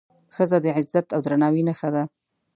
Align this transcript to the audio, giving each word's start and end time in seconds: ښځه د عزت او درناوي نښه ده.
ښځه 0.33 0.57
د 0.61 0.67
عزت 0.77 1.05
او 1.15 1.19
درناوي 1.25 1.63
نښه 1.67 1.89
ده. 1.95 2.03